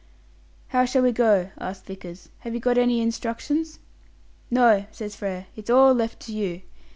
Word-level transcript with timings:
"How 0.69 0.85
shall 0.85 1.03
we 1.03 1.11
go?" 1.11 1.51
asked 1.59 1.85
Vickers. 1.85 2.29
"Have 2.39 2.55
you 2.55 2.59
got 2.59 2.79
any 2.79 3.01
instructions?" 3.01 3.77
"No," 4.49 4.87
says 4.91 5.15
Frere; 5.15 5.45
"it's 5.55 5.69
all 5.69 5.93
left 5.93 6.19
to 6.21 6.33
you. 6.33 6.63